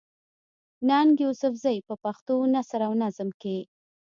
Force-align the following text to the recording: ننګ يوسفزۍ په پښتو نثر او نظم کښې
ننګ 0.87 1.11
يوسفزۍ 1.23 1.77
په 1.87 1.93
پښتو 2.03 2.35
نثر 2.53 2.79
او 2.87 2.93
نظم 3.03 3.29
کښې 3.41 3.57